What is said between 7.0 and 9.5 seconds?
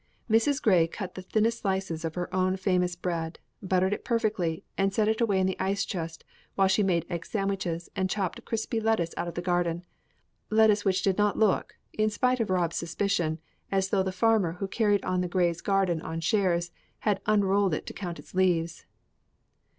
egg sandwiches and chopped crispy lettuce out of the